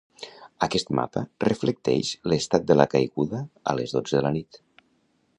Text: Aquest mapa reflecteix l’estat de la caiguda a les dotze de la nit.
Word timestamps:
Aquest 0.67 0.87
mapa 0.99 1.21
reflecteix 1.43 2.09
l’estat 2.33 2.65
de 2.71 2.77
la 2.79 2.87
caiguda 2.93 3.41
a 3.73 3.77
les 3.81 3.93
dotze 3.99 4.17
de 4.21 4.25
la 4.29 4.33
nit. 4.39 4.59